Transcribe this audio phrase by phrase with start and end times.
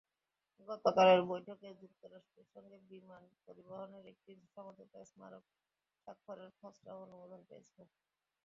[0.69, 5.43] গতকালের বৈঠকে যুক্তরাষ্ট্রের সঙ্গে বিমান পরিবহনে একটি সমঝোতা স্মারক
[6.07, 7.81] স্বাক্ষরের খসড়াও অনুমোদন পেয়েছে।